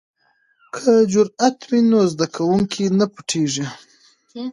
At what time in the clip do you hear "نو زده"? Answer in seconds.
1.91-2.27